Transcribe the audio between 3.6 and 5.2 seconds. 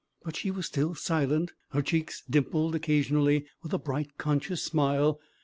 with a bright, conscious smile.